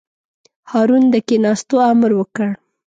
[0.71, 2.49] هارون د کېناستو امر وکړ.